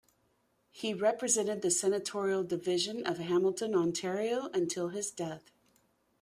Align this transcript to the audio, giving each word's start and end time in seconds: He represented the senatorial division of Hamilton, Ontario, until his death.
He 0.71 0.95
represented 0.95 1.61
the 1.61 1.69
senatorial 1.69 2.43
division 2.43 3.05
of 3.05 3.19
Hamilton, 3.19 3.75
Ontario, 3.75 4.49
until 4.51 4.87
his 4.89 5.11
death. 5.11 5.51